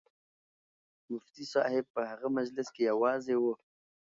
[1.11, 3.43] مفتي صاحب په هغه مجلس کې یوازې و.